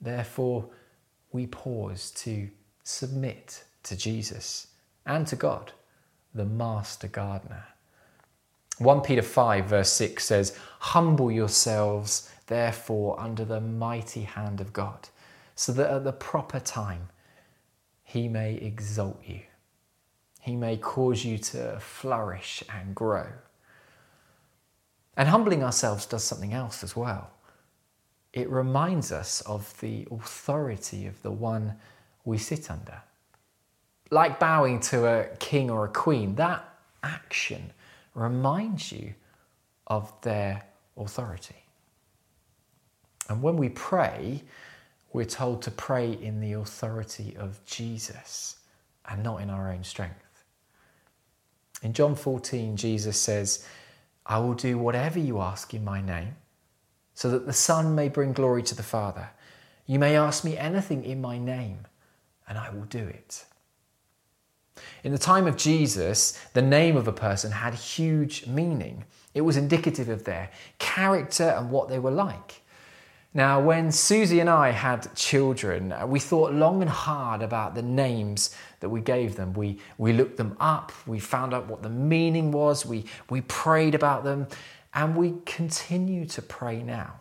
Therefore, 0.00 0.68
we 1.32 1.46
pause 1.46 2.10
to 2.12 2.48
submit 2.84 3.64
to 3.84 3.96
Jesus 3.96 4.68
and 5.06 5.26
to 5.26 5.36
God, 5.36 5.72
the 6.34 6.44
Master 6.44 7.08
Gardener. 7.08 7.64
1 8.78 9.00
Peter 9.02 9.22
5, 9.22 9.66
verse 9.66 9.92
6 9.92 10.24
says, 10.24 10.58
Humble 10.78 11.30
yourselves, 11.30 12.30
therefore, 12.46 13.18
under 13.20 13.44
the 13.44 13.60
mighty 13.60 14.22
hand 14.22 14.60
of 14.60 14.72
God, 14.72 15.08
so 15.54 15.72
that 15.72 15.90
at 15.90 16.04
the 16.04 16.12
proper 16.12 16.60
time 16.60 17.08
he 18.02 18.28
may 18.28 18.54
exalt 18.54 19.22
you. 19.26 19.40
He 20.40 20.56
may 20.56 20.76
cause 20.76 21.24
you 21.24 21.38
to 21.38 21.78
flourish 21.80 22.64
and 22.74 22.94
grow. 22.94 23.26
And 25.16 25.28
humbling 25.28 25.62
ourselves 25.62 26.06
does 26.06 26.24
something 26.24 26.54
else 26.54 26.82
as 26.82 26.96
well. 26.96 27.30
It 28.32 28.48
reminds 28.48 29.12
us 29.12 29.42
of 29.42 29.78
the 29.80 30.06
authority 30.10 31.06
of 31.06 31.20
the 31.22 31.30
one 31.30 31.76
we 32.24 32.38
sit 32.38 32.70
under. 32.70 33.02
Like 34.10 34.40
bowing 34.40 34.80
to 34.80 35.06
a 35.06 35.36
king 35.36 35.70
or 35.70 35.84
a 35.84 35.88
queen, 35.88 36.36
that 36.36 36.64
action 37.02 37.72
reminds 38.14 38.92
you 38.92 39.14
of 39.86 40.12
their 40.22 40.62
authority. 40.96 41.64
And 43.28 43.42
when 43.42 43.56
we 43.56 43.68
pray, 43.68 44.42
we're 45.12 45.24
told 45.24 45.62
to 45.62 45.70
pray 45.70 46.12
in 46.12 46.40
the 46.40 46.52
authority 46.52 47.36
of 47.38 47.64
Jesus 47.64 48.56
and 49.08 49.22
not 49.22 49.42
in 49.42 49.50
our 49.50 49.70
own 49.70 49.84
strength. 49.84 50.24
In 51.82 51.92
John 51.92 52.14
14, 52.14 52.76
Jesus 52.76 53.18
says, 53.18 53.66
I 54.26 54.38
will 54.38 54.54
do 54.54 54.78
whatever 54.78 55.18
you 55.18 55.40
ask 55.40 55.72
in 55.74 55.84
my 55.84 56.00
name, 56.00 56.36
so 57.14 57.30
that 57.30 57.46
the 57.46 57.52
Son 57.52 57.94
may 57.94 58.08
bring 58.08 58.32
glory 58.32 58.62
to 58.64 58.74
the 58.74 58.82
Father. 58.82 59.30
You 59.86 59.98
may 59.98 60.16
ask 60.16 60.44
me 60.44 60.56
anything 60.56 61.04
in 61.04 61.20
my 61.20 61.38
name, 61.38 61.86
and 62.48 62.58
I 62.58 62.70
will 62.70 62.84
do 62.84 62.98
it. 62.98 63.44
In 65.02 65.12
the 65.12 65.18
time 65.18 65.46
of 65.46 65.56
Jesus, 65.56 66.38
the 66.52 66.62
name 66.62 66.96
of 66.96 67.08
a 67.08 67.12
person 67.12 67.52
had 67.52 67.74
huge 67.74 68.46
meaning. 68.46 69.04
It 69.34 69.40
was 69.42 69.56
indicative 69.56 70.08
of 70.08 70.24
their 70.24 70.50
character 70.78 71.44
and 71.44 71.70
what 71.70 71.88
they 71.88 71.98
were 71.98 72.10
like. 72.10 72.59
Now, 73.32 73.60
when 73.60 73.92
Susie 73.92 74.40
and 74.40 74.50
I 74.50 74.70
had 74.70 75.14
children, 75.14 75.92
uh, 75.92 76.04
we 76.04 76.18
thought 76.18 76.52
long 76.52 76.82
and 76.82 76.90
hard 76.90 77.42
about 77.42 77.76
the 77.76 77.82
names 77.82 78.56
that 78.80 78.88
we 78.88 79.00
gave 79.00 79.36
them. 79.36 79.52
We, 79.52 79.78
we 79.98 80.12
looked 80.12 80.36
them 80.36 80.56
up, 80.58 80.90
we 81.06 81.20
found 81.20 81.54
out 81.54 81.68
what 81.68 81.82
the 81.82 81.90
meaning 81.90 82.50
was, 82.50 82.84
we, 82.84 83.04
we 83.28 83.42
prayed 83.42 83.94
about 83.94 84.24
them, 84.24 84.48
and 84.94 85.14
we 85.14 85.34
continue 85.46 86.26
to 86.26 86.42
pray 86.42 86.82
now 86.82 87.20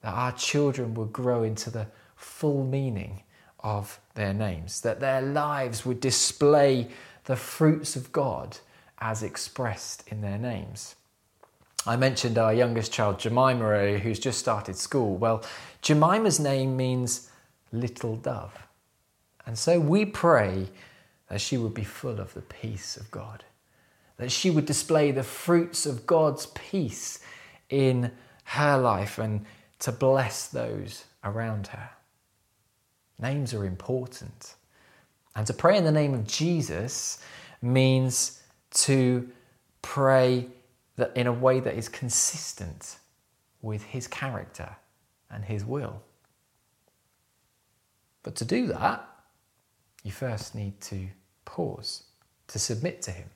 that 0.00 0.12
our 0.12 0.32
children 0.32 0.94
would 0.94 1.12
grow 1.12 1.44
into 1.44 1.70
the 1.70 1.86
full 2.16 2.64
meaning 2.64 3.22
of 3.60 4.00
their 4.14 4.34
names, 4.34 4.80
that 4.80 4.98
their 4.98 5.22
lives 5.22 5.86
would 5.86 6.00
display 6.00 6.88
the 7.26 7.36
fruits 7.36 7.94
of 7.94 8.10
God 8.10 8.58
as 9.00 9.22
expressed 9.22 10.02
in 10.08 10.20
their 10.20 10.38
names. 10.38 10.96
I 11.88 11.96
mentioned 11.96 12.36
our 12.36 12.52
youngest 12.52 12.92
child, 12.92 13.18
Jemima, 13.18 13.96
who's 13.96 14.18
just 14.18 14.38
started 14.38 14.76
school. 14.76 15.16
Well, 15.16 15.42
Jemima's 15.80 16.38
name 16.38 16.76
means 16.76 17.30
little 17.72 18.14
dove. 18.16 18.66
And 19.46 19.58
so 19.58 19.80
we 19.80 20.04
pray 20.04 20.66
that 21.30 21.40
she 21.40 21.56
would 21.56 21.72
be 21.72 21.84
full 21.84 22.20
of 22.20 22.34
the 22.34 22.42
peace 22.42 22.98
of 22.98 23.10
God, 23.10 23.42
that 24.18 24.30
she 24.30 24.50
would 24.50 24.66
display 24.66 25.12
the 25.12 25.22
fruits 25.22 25.86
of 25.86 26.06
God's 26.06 26.48
peace 26.48 27.20
in 27.70 28.10
her 28.44 28.76
life 28.76 29.16
and 29.16 29.46
to 29.78 29.90
bless 29.90 30.46
those 30.46 31.06
around 31.24 31.68
her. 31.68 31.88
Names 33.18 33.54
are 33.54 33.64
important. 33.64 34.56
And 35.34 35.46
to 35.46 35.54
pray 35.54 35.78
in 35.78 35.84
the 35.84 35.92
name 35.92 36.12
of 36.12 36.26
Jesus 36.26 37.22
means 37.62 38.42
to 38.72 39.30
pray 39.80 40.48
that 40.98 41.16
in 41.16 41.26
a 41.26 41.32
way 41.32 41.60
that 41.60 41.74
is 41.74 41.88
consistent 41.88 42.98
with 43.62 43.82
his 43.82 44.06
character 44.06 44.76
and 45.30 45.44
his 45.44 45.64
will. 45.64 46.02
But 48.22 48.34
to 48.36 48.44
do 48.44 48.66
that, 48.66 49.08
you 50.02 50.10
first 50.10 50.54
need 50.54 50.80
to 50.82 51.08
pause, 51.44 52.02
to 52.48 52.58
submit 52.58 53.00
to 53.02 53.10
him, 53.10 53.30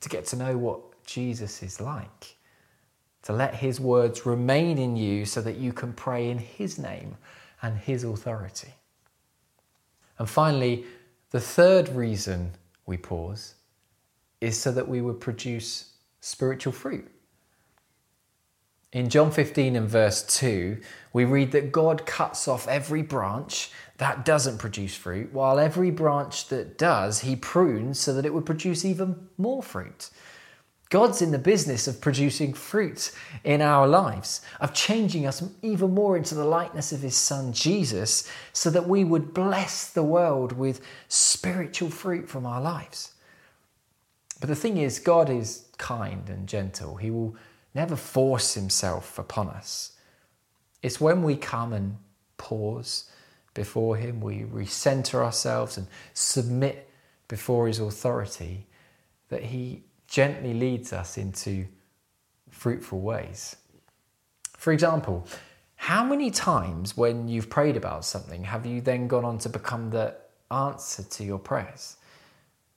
to 0.00 0.08
get 0.08 0.24
to 0.26 0.36
know 0.36 0.56
what 0.56 0.80
Jesus 1.04 1.62
is 1.62 1.80
like, 1.80 2.36
to 3.22 3.32
let 3.32 3.56
his 3.56 3.80
words 3.80 4.24
remain 4.24 4.78
in 4.78 4.96
you 4.96 5.26
so 5.26 5.40
that 5.42 5.56
you 5.56 5.72
can 5.72 5.92
pray 5.92 6.30
in 6.30 6.38
his 6.38 6.78
name 6.78 7.16
and 7.62 7.76
his 7.76 8.04
authority. 8.04 8.72
And 10.18 10.30
finally, 10.30 10.84
the 11.30 11.40
third 11.40 11.88
reason 11.88 12.52
we 12.86 12.96
pause 12.96 13.54
is 14.40 14.56
so 14.56 14.70
that 14.70 14.88
we 14.88 15.00
would 15.00 15.20
produce 15.20 15.95
spiritual 16.26 16.72
fruit. 16.72 17.06
In 18.92 19.08
John 19.08 19.30
15 19.30 19.76
and 19.76 19.88
verse 19.88 20.22
2, 20.24 20.80
we 21.12 21.24
read 21.24 21.52
that 21.52 21.70
God 21.70 22.04
cuts 22.04 22.48
off 22.48 22.66
every 22.66 23.02
branch 23.02 23.70
that 23.98 24.24
doesn't 24.24 24.58
produce 24.58 24.96
fruit, 24.96 25.32
while 25.32 25.60
every 25.60 25.92
branch 25.92 26.48
that 26.48 26.78
does, 26.78 27.20
he 27.20 27.36
prunes 27.36 28.00
so 28.00 28.12
that 28.12 28.26
it 28.26 28.34
would 28.34 28.44
produce 28.44 28.84
even 28.84 29.28
more 29.38 29.62
fruit. 29.62 30.10
God's 30.88 31.22
in 31.22 31.30
the 31.30 31.38
business 31.38 31.86
of 31.86 32.00
producing 32.00 32.54
fruit 32.54 33.12
in 33.44 33.62
our 33.62 33.86
lives, 33.86 34.40
of 34.60 34.74
changing 34.74 35.26
us 35.26 35.44
even 35.62 35.94
more 35.94 36.16
into 36.16 36.34
the 36.34 36.44
likeness 36.44 36.90
of 36.90 37.02
his 37.02 37.16
son 37.16 37.52
Jesus, 37.52 38.28
so 38.52 38.68
that 38.70 38.88
we 38.88 39.04
would 39.04 39.32
bless 39.32 39.90
the 39.90 40.02
world 40.02 40.52
with 40.52 40.80
spiritual 41.06 41.90
fruit 41.90 42.28
from 42.28 42.46
our 42.46 42.60
lives. 42.60 43.12
But 44.40 44.48
the 44.48 44.56
thing 44.56 44.76
is, 44.76 44.98
God 44.98 45.30
is 45.30 45.65
kind 45.78 46.28
and 46.28 46.48
gentle. 46.48 46.96
He 46.96 47.10
will 47.10 47.36
never 47.74 47.96
force 47.96 48.54
himself 48.54 49.18
upon 49.18 49.48
us. 49.48 49.92
It's 50.82 51.00
when 51.00 51.22
we 51.22 51.36
come 51.36 51.72
and 51.72 51.96
pause 52.36 53.10
before 53.54 53.96
him, 53.96 54.20
we 54.20 54.40
recenter 54.42 55.24
ourselves 55.24 55.76
and 55.78 55.86
submit 56.14 56.90
before 57.26 57.66
his 57.66 57.80
authority, 57.80 58.66
that 59.30 59.42
he 59.42 59.82
gently 60.06 60.54
leads 60.54 60.92
us 60.92 61.18
into 61.18 61.66
fruitful 62.50 63.00
ways. 63.00 63.56
For 64.56 64.72
example, 64.72 65.26
how 65.76 66.04
many 66.04 66.30
times 66.30 66.96
when 66.96 67.28
you've 67.28 67.50
prayed 67.50 67.76
about 67.76 68.04
something 68.04 68.44
have 68.44 68.64
you 68.64 68.80
then 68.80 69.08
gone 69.08 69.24
on 69.24 69.38
to 69.38 69.48
become 69.48 69.90
the 69.90 70.14
answer 70.50 71.02
to 71.02 71.24
your 71.24 71.38
prayers? 71.38 71.96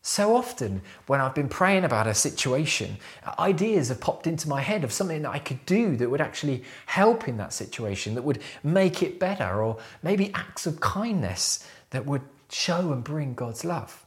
So 0.01 0.35
often, 0.35 0.81
when 1.07 1.19
I've 1.19 1.35
been 1.35 1.49
praying 1.49 1.83
about 1.83 2.07
a 2.07 2.13
situation, 2.13 2.97
ideas 3.38 3.89
have 3.89 3.99
popped 3.99 4.27
into 4.27 4.47
my 4.47 4.62
head 4.62 4.83
of 4.85 4.93
something 4.93 5.23
that 5.23 5.31
I 5.31 5.39
could 5.39 5.65
do 5.65 5.97
that 5.97 6.09
would 6.09 6.21
actually 6.21 6.63
help 6.85 7.27
in 7.27 7.38
that 7.38 7.51
situation, 7.51 8.15
that 8.15 8.23
would 8.23 8.41
make 8.63 9.03
it 9.03 9.19
better, 9.19 9.62
or 9.62 9.77
maybe 10.01 10.31
acts 10.33 10.65
of 10.65 10.79
kindness 10.79 11.67
that 11.89 12.05
would 12.05 12.21
show 12.49 12.93
and 12.93 13.03
bring 13.03 13.33
God's 13.33 13.65
love. 13.65 14.05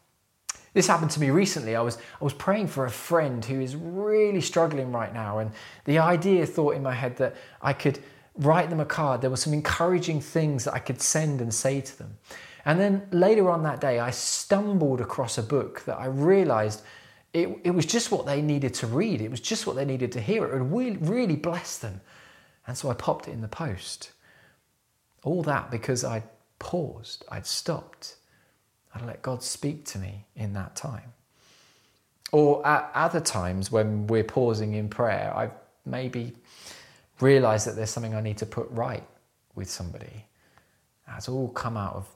This 0.72 0.86
happened 0.86 1.10
to 1.10 1.20
me 1.20 1.28
recently. 1.28 1.76
I 1.76 1.82
was, 1.82 1.98
I 1.98 2.24
was 2.24 2.32
praying 2.32 2.68
for 2.68 2.86
a 2.86 2.90
friend 2.90 3.44
who 3.44 3.60
is 3.60 3.76
really 3.76 4.40
struggling 4.40 4.92
right 4.92 5.12
now, 5.12 5.38
and 5.38 5.50
the 5.84 5.98
idea 5.98 6.46
thought 6.46 6.74
in 6.74 6.82
my 6.82 6.94
head 6.94 7.16
that 7.18 7.36
I 7.60 7.74
could 7.74 7.98
write 8.36 8.70
them 8.70 8.80
a 8.80 8.86
card. 8.86 9.20
There 9.20 9.28
were 9.28 9.36
some 9.36 9.52
encouraging 9.52 10.22
things 10.22 10.64
that 10.64 10.72
I 10.72 10.78
could 10.78 11.02
send 11.02 11.42
and 11.42 11.52
say 11.52 11.82
to 11.82 11.98
them. 11.98 12.16
And 12.64 12.78
then 12.78 13.06
later 13.10 13.50
on 13.50 13.62
that 13.64 13.80
day, 13.80 13.98
I 13.98 14.10
stumbled 14.10 15.00
across 15.00 15.38
a 15.38 15.42
book 15.42 15.84
that 15.84 15.98
I 15.98 16.06
realized 16.06 16.82
it, 17.32 17.48
it 17.64 17.70
was 17.70 17.86
just 17.86 18.12
what 18.12 18.26
they 18.26 18.42
needed 18.42 18.74
to 18.74 18.86
read. 18.86 19.20
It 19.20 19.30
was 19.30 19.40
just 19.40 19.66
what 19.66 19.74
they 19.74 19.84
needed 19.84 20.12
to 20.12 20.20
hear. 20.20 20.44
It 20.44 20.52
would 20.52 20.72
really, 20.72 20.96
really 20.98 21.36
bless 21.36 21.78
them. 21.78 22.00
And 22.66 22.76
so 22.76 22.90
I 22.90 22.94
popped 22.94 23.26
it 23.26 23.32
in 23.32 23.40
the 23.40 23.48
post. 23.48 24.12
All 25.24 25.42
that 25.44 25.70
because 25.70 26.04
I'd 26.04 26.24
paused, 26.58 27.24
I'd 27.30 27.46
stopped 27.46 28.16
I'd 28.94 29.06
let 29.06 29.22
God 29.22 29.42
speak 29.42 29.84
to 29.86 29.98
me 29.98 30.26
in 30.36 30.52
that 30.54 30.76
time. 30.76 31.12
Or 32.30 32.66
at 32.66 32.90
other 32.94 33.20
times 33.20 33.70
when 33.70 34.06
we're 34.06 34.24
pausing 34.24 34.74
in 34.74 34.88
prayer, 34.88 35.32
I've 35.34 35.52
maybe 35.84 36.32
realized 37.20 37.66
that 37.66 37.76
there's 37.76 37.90
something 37.90 38.14
I 38.14 38.20
need 38.20 38.38
to 38.38 38.46
put 38.46 38.68
right 38.70 39.06
with 39.54 39.70
somebody. 39.70 40.26
That's 41.06 41.28
all 41.28 41.48
come 41.48 41.76
out 41.76 41.94
of 41.94 42.08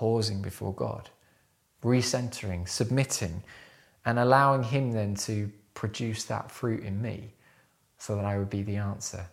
pausing 0.00 0.40
before 0.40 0.72
God, 0.72 1.10
recentering, 1.84 2.66
submitting, 2.66 3.42
and 4.06 4.18
allowing 4.18 4.62
Him 4.62 4.92
then 4.92 5.14
to 5.16 5.52
produce 5.74 6.24
that 6.24 6.50
fruit 6.50 6.82
in 6.82 7.02
me 7.02 7.34
so 7.98 8.16
that 8.16 8.24
I 8.24 8.38
would 8.38 8.48
be 8.48 8.62
the 8.62 8.76
answer 8.76 9.26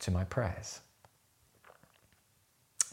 to 0.00 0.10
my 0.10 0.24
prayers. 0.24 0.80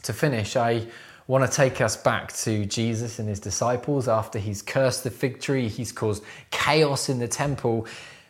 To 0.04 0.12
finish, 0.12 0.54
I 0.54 0.86
want 1.26 1.44
to 1.44 1.50
take 1.50 1.80
us 1.80 1.96
back 1.96 2.32
to 2.34 2.64
Jesus 2.66 3.18
and 3.18 3.28
his 3.28 3.40
disciples 3.40 4.06
after 4.06 4.38
he's 4.38 4.62
cursed 4.62 5.02
the 5.02 5.10
fig 5.10 5.40
tree, 5.40 5.66
he's 5.66 5.90
caused 5.90 6.22
chaos 6.52 7.08
in 7.08 7.18
the 7.18 7.26
temple. 7.26 7.88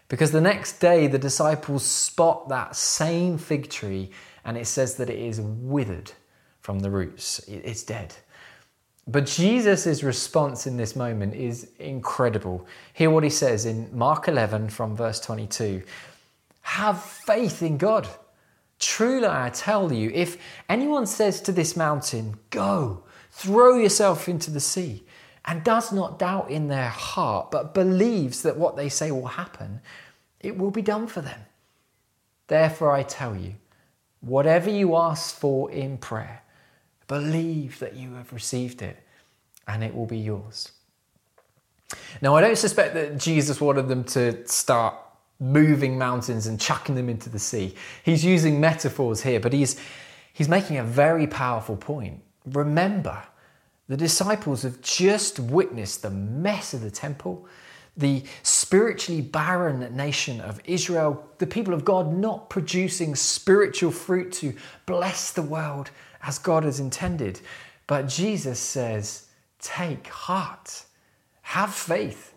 Because 0.09 0.33
the 0.33 0.41
next 0.41 0.79
day, 0.79 1.09
the 1.09 1.19
disciples 1.19 1.85
spot 1.85 2.49
that 2.49 2.75
same 2.75 3.37
fig 3.37 3.69
tree 3.69 4.13
and 4.47 4.57
it 4.57 4.67
says 4.67 4.97
that 4.97 5.11
it 5.11 5.19
is 5.19 5.43
withered 5.43 6.13
from 6.61 6.79
the 6.79 6.89
roots, 6.89 7.39
it's 7.47 7.83
dead. 7.83 8.15
But 9.07 9.27
Jesus' 9.27 10.03
response 10.03 10.67
in 10.67 10.77
this 10.77 10.95
moment 10.95 11.35
is 11.35 11.69
incredible. 11.79 12.67
Hear 12.93 13.11
what 13.11 13.25
he 13.25 13.31
says 13.31 13.67
in 13.67 13.89
Mark 13.97 14.29
11 14.29 14.71
from 14.71 14.97
verse 14.97 15.19
22 15.21 15.83
Have 16.63 17.03
faith 17.03 17.63
in 17.63 17.79
God. 17.79 18.09
Truly, 18.79 19.27
I 19.27 19.51
tell 19.51 19.93
you, 19.93 20.11
if 20.13 20.39
anyone 20.69 21.07
says 21.07 21.41
to 21.43 21.53
this 21.53 21.77
mountain, 21.77 22.37
Go, 22.51 23.03
throw 23.31 23.77
yourself 23.77 24.29
into 24.29 24.51
the 24.51 24.61
sea, 24.61 25.05
and 25.45 25.65
does 25.65 25.93
not 25.93 26.19
doubt 26.19 26.51
in 26.51 26.69
their 26.69 26.89
heart, 26.89 27.51
but 27.51 27.75
believes 27.75 28.43
that 28.43 28.57
what 28.57 28.77
they 28.77 28.89
say 28.89 29.11
will 29.11 29.27
happen, 29.27 29.81
it 30.41 30.57
will 30.57 30.71
be 30.71 30.83
done 30.83 31.07
for 31.07 31.21
them. 31.21 31.41
Therefore, 32.47 32.93
I 32.93 33.03
tell 33.03 33.37
you, 33.37 33.55
whatever 34.21 34.71
you 34.71 34.97
ask 34.97 35.35
for 35.35 35.71
in 35.71 35.99
prayer, 35.99 36.43
believe 37.13 37.79
that 37.79 37.95
you 37.95 38.15
have 38.15 38.33
received 38.33 38.81
it, 38.81 38.97
and 39.69 39.85
it 39.85 39.95
will 39.95 40.07
be 40.07 40.17
yours. 40.17 40.73
Now, 42.23 42.35
I 42.37 42.41
don't 42.41 42.57
suspect 42.57 42.95
that 42.95 43.19
Jesus 43.19 43.61
wanted 43.61 43.87
them 43.87 44.03
to 44.17 44.49
start 44.49 44.95
moving 45.39 45.99
mountains 45.99 46.47
and 46.47 46.59
chucking 46.59 46.95
them 46.95 47.11
into 47.11 47.29
the 47.29 47.39
sea. 47.39 47.75
He's 48.03 48.25
using 48.25 48.59
metaphors 48.59 49.21
here, 49.23 49.41
but 49.41 49.53
he's, 49.53 49.79
he's 50.33 50.49
making 50.49 50.79
a 50.79 50.85
very 50.85 51.27
powerful 51.27 51.77
point. 51.77 52.23
Remember, 52.47 53.23
the 53.89 53.97
disciples 53.99 54.63
have 54.63 54.81
just 54.81 55.39
witnessed 55.39 56.01
the 56.01 56.11
mess 56.11 56.73
of 56.73 56.81
the 56.81 56.91
temple, 56.91 57.47
the 57.95 58.23
spiritually 58.43 59.21
barren 59.21 59.95
nation 59.95 60.41
of 60.41 60.63
Israel, 60.65 61.29
the 61.37 61.47
people 61.47 61.75
of 61.75 61.85
God 61.85 62.11
not 62.11 62.49
producing 62.49 63.15
spiritual 63.15 63.91
fruit 63.91 64.33
to 64.41 64.55
bless 64.87 65.33
the 65.33 65.43
world 65.43 65.91
as 66.23 66.39
God 66.39 66.65
has 66.65 66.81
intended. 66.81 67.41
But 67.87 68.09
Jesus 68.09 68.59
says, 68.59 69.27
Take 69.61 70.09
heart, 70.09 70.85
have 71.43 71.73
faith, 71.73 72.35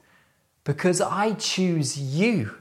because 0.63 1.01
I 1.01 1.33
choose 1.33 1.97
you 1.97 2.55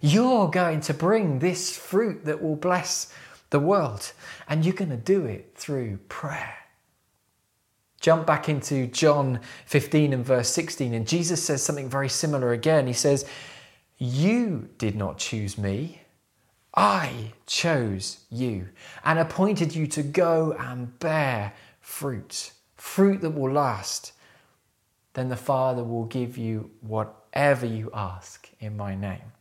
you're 0.00 0.48
going 0.48 0.80
to 0.82 0.94
bring 0.94 1.38
this 1.38 1.76
fruit 1.76 2.24
that 2.26 2.42
will 2.42 2.56
bless 2.56 3.12
the 3.50 3.60
world. 3.60 4.12
And 4.48 4.64
you're 4.64 4.74
going 4.74 4.90
to 4.90 4.96
do 4.96 5.24
it 5.24 5.52
through 5.54 5.98
prayer. 6.08 6.54
Jump 8.00 8.26
back 8.26 8.48
into 8.48 8.86
John 8.86 9.40
15 9.64 10.12
and 10.12 10.24
verse 10.24 10.48
16, 10.50 10.94
and 10.94 11.08
Jesus 11.08 11.42
says 11.42 11.62
something 11.62 11.88
very 11.88 12.08
similar 12.08 12.52
again. 12.52 12.86
He 12.86 12.92
says, 12.92 13.24
You 13.98 14.68
did 14.78 14.94
not 14.94 15.18
choose 15.18 15.56
me, 15.56 16.02
I 16.76 17.32
chose 17.46 18.24
you 18.30 18.68
and 19.02 19.18
appointed 19.18 19.74
you 19.74 19.86
to 19.88 20.02
go 20.02 20.54
and 20.58 20.98
bear 20.98 21.54
fruit, 21.80 22.52
fruit 22.76 23.22
that 23.22 23.30
will 23.30 23.52
last. 23.52 24.12
Then 25.14 25.30
the 25.30 25.36
Father 25.36 25.82
will 25.82 26.04
give 26.04 26.36
you 26.36 26.70
whatever 26.82 27.64
you 27.64 27.90
ask 27.94 28.50
in 28.60 28.76
my 28.76 28.94
name. 28.94 29.32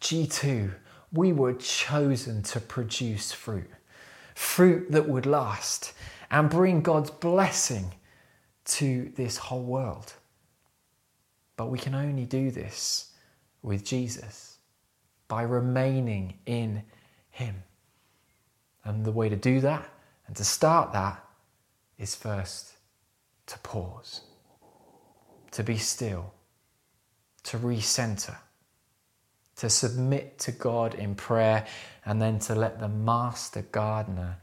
G2, 0.00 0.72
we 1.12 1.32
were 1.34 1.52
chosen 1.52 2.42
to 2.44 2.60
produce 2.60 3.30
fruit, 3.30 3.68
fruit 4.34 4.90
that 4.90 5.06
would 5.06 5.26
last 5.26 5.92
and 6.30 6.48
bring 6.48 6.80
God's 6.80 7.10
blessing 7.10 7.92
to 8.64 9.12
this 9.16 9.36
whole 9.36 9.64
world. 9.64 10.14
But 11.58 11.66
we 11.66 11.78
can 11.78 11.94
only 11.94 12.24
do 12.24 12.50
this 12.50 13.12
with 13.60 13.84
Jesus 13.84 14.49
by 15.30 15.42
remaining 15.42 16.34
in 16.44 16.82
Him. 17.30 17.62
And 18.84 19.06
the 19.06 19.12
way 19.12 19.30
to 19.30 19.36
do 19.36 19.60
that 19.60 19.88
and 20.26 20.36
to 20.36 20.44
start 20.44 20.92
that 20.92 21.24
is 21.98 22.14
first 22.14 22.72
to 23.46 23.58
pause, 23.60 24.20
to 25.52 25.62
be 25.62 25.78
still, 25.78 26.34
to 27.44 27.56
recenter 27.56 28.36
to 29.60 29.68
submit 29.68 30.38
to 30.38 30.52
God 30.52 30.94
in 30.94 31.14
prayer, 31.14 31.66
and 32.06 32.20
then 32.20 32.38
to 32.38 32.54
let 32.54 32.80
the 32.80 32.88
master 32.88 33.60
gardener 33.60 34.38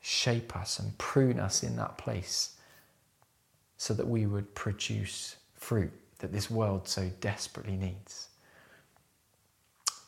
shape 0.00 0.56
us 0.56 0.80
and 0.80 0.98
prune 0.98 1.38
us 1.38 1.62
in 1.62 1.76
that 1.76 1.96
place 1.98 2.56
so 3.76 3.94
that 3.94 4.08
we 4.08 4.26
would 4.26 4.52
produce 4.56 5.36
fruit 5.54 5.92
that 6.18 6.32
this 6.32 6.50
world 6.50 6.88
so 6.88 7.08
desperately 7.20 7.76
needs. 7.76 8.28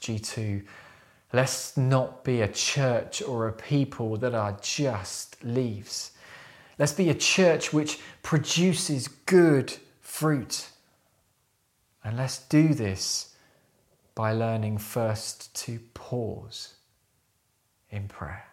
G2, 0.06 0.64
let's 1.32 1.76
not 1.76 2.24
be 2.24 2.40
a 2.40 2.48
church 2.48 3.22
or 3.22 3.48
a 3.48 3.52
people 3.52 4.16
that 4.18 4.34
are 4.34 4.56
just 4.62 5.42
leaves. 5.44 6.12
Let's 6.78 6.92
be 6.92 7.10
a 7.10 7.14
church 7.14 7.72
which 7.72 7.98
produces 8.22 9.08
good 9.08 9.74
fruit. 10.00 10.68
And 12.04 12.16
let's 12.16 12.38
do 12.38 12.74
this 12.74 13.34
by 14.14 14.32
learning 14.32 14.78
first 14.78 15.54
to 15.64 15.80
pause 15.94 16.74
in 17.90 18.08
prayer. 18.08 18.46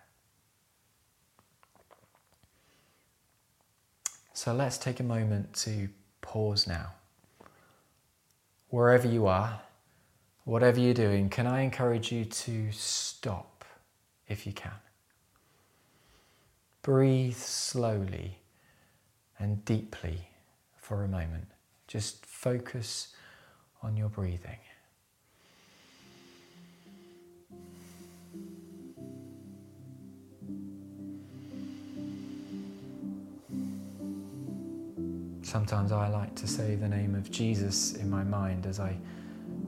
So 4.33 4.53
let's 4.53 4.77
take 4.77 4.99
a 4.99 5.03
moment 5.03 5.53
to 5.57 5.89
pause 6.21 6.67
now. 6.67 6.93
Wherever 8.69 9.07
you 9.07 9.27
are, 9.27 9.61
whatever 10.45 10.79
you're 10.79 10.93
doing, 10.93 11.29
can 11.29 11.47
I 11.47 11.61
encourage 11.61 12.11
you 12.11 12.25
to 12.25 12.71
stop 12.71 13.65
if 14.27 14.45
you 14.45 14.53
can? 14.53 14.71
Breathe 16.81 17.37
slowly 17.37 18.39
and 19.39 19.63
deeply 19.63 20.27
for 20.77 21.03
a 21.03 21.07
moment. 21.07 21.47
Just 21.87 22.25
focus 22.25 23.15
on 23.81 23.95
your 23.95 24.09
breathing. 24.09 24.57
Sometimes 35.41 35.91
I 35.91 36.07
like 36.07 36.33
to 36.35 36.47
say 36.47 36.75
the 36.75 36.87
name 36.87 37.13
of 37.15 37.29
Jesus 37.29 37.93
in 37.93 38.09
my 38.09 38.23
mind 38.23 38.65
as 38.65 38.79
I 38.79 38.97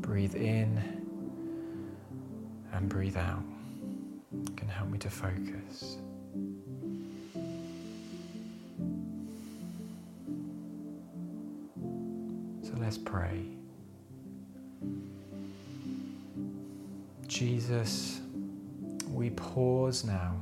breathe 0.05 0.35
in 0.35 0.79
and 2.73 2.87
breathe 2.87 3.17
out. 3.17 3.41
Can 4.55 4.67
help 4.67 4.89
me 4.89 4.99
to 4.99 5.09
focus. 5.09 5.97
So 12.61 12.73
let's 12.77 12.99
pray. 12.99 13.45
Jesus, 17.25 18.21
we 19.09 19.31
pause 19.31 20.03
now 20.03 20.35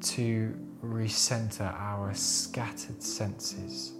to 0.00 0.52
recenter 0.84 1.72
our 1.78 2.12
scattered 2.12 3.00
senses 3.00 3.92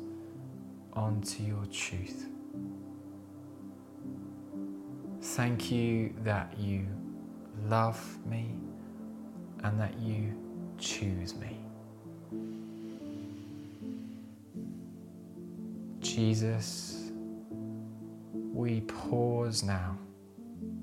onto 0.94 1.44
your 1.44 1.64
truth. 1.66 2.26
Thank 5.36 5.70
you 5.70 6.14
that 6.24 6.58
you 6.58 6.86
love 7.68 8.00
me 8.24 8.54
and 9.64 9.78
that 9.78 9.92
you 10.00 10.32
choose 10.78 11.34
me. 11.34 11.58
Jesus, 16.00 17.12
we 18.32 18.80
pause 18.80 19.62
now 19.62 19.98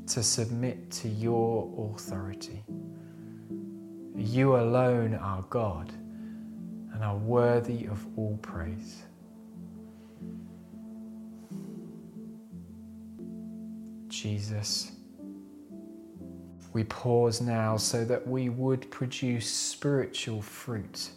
to 0.06 0.22
submit 0.22 0.92
to 0.92 1.08
your 1.08 1.92
authority. 1.96 2.63
You 4.16 4.58
alone 4.58 5.16
are 5.16 5.42
God 5.50 5.92
and 6.94 7.04
are 7.04 7.18
worthy 7.18 7.88
of 7.88 8.06
all 8.16 8.38
praise. 8.44 9.02
Jesus. 14.13 14.91
We 16.71 16.84
pause 16.84 17.41
now 17.41 17.78
so 17.78 18.06
that 18.06 18.28
we 18.28 18.49
would 18.49 18.89
produce 18.91 19.49
spiritual 19.49 20.41
fruit. 20.41 21.10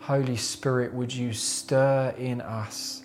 Holy 0.00 0.36
Spirit, 0.36 0.92
would 0.92 1.14
you 1.14 1.32
stir 1.32 2.14
in 2.18 2.40
us 2.40 3.04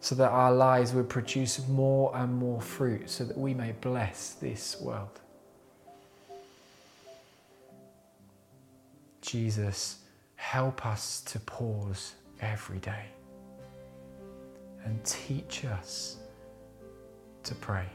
so 0.00 0.14
that 0.14 0.30
our 0.30 0.52
lives 0.52 0.92
would 0.92 1.08
produce 1.08 1.66
more 1.68 2.16
and 2.16 2.34
more 2.34 2.60
fruit 2.60 3.10
so 3.10 3.24
that 3.24 3.36
we 3.36 3.52
may 3.52 3.72
bless 3.80 4.34
this 4.34 4.80
world? 4.80 5.20
Jesus, 9.20 9.98
help 10.36 10.86
us 10.86 11.20
to 11.22 11.40
pause 11.40 12.14
every 12.40 12.78
day 12.78 13.06
and 14.84 15.04
teach 15.04 15.64
us 15.64 16.18
to 17.46 17.54
pray. 17.54 17.86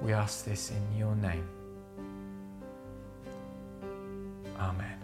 We 0.00 0.12
ask 0.12 0.44
this 0.44 0.70
in 0.70 0.98
your 0.98 1.14
name. 1.14 1.48
Amen. 4.58 5.01